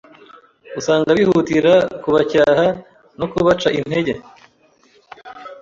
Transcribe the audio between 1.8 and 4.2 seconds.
kubacyaha no kubaca intege